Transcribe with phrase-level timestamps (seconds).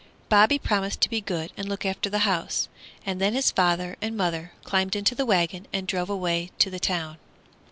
[0.29, 2.69] Bobby promised to be good and look after the house,
[3.05, 6.79] and then his father and mother climbed into the wagon and drove away to the
[6.79, 7.19] town.